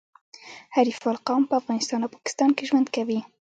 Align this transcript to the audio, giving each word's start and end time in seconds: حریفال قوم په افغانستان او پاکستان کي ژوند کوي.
حریفال 0.75 1.15
قوم 1.27 1.43
په 1.47 1.55
افغانستان 1.61 1.99
او 2.01 2.13
پاکستان 2.15 2.49
کي 2.57 2.63
ژوند 2.69 2.87
کوي. 2.95 3.19